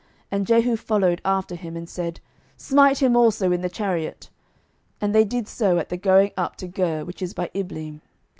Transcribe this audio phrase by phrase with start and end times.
[0.31, 2.21] And Jehu followed after him, and said,
[2.57, 4.31] Smite him also in the chariot.
[4.99, 8.01] And they did so at the going up to Gur, which is by Ibleam.